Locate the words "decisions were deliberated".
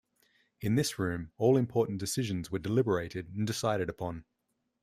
1.99-3.35